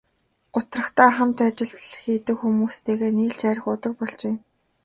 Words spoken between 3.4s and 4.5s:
архи уудаг болжээ.